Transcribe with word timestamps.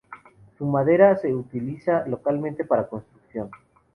Su 0.57 0.65
madera 0.65 1.15
se 1.17 1.31
utiliza 1.31 2.07
localmente 2.07 2.63
para 2.65 2.87
construcción. 2.87 3.51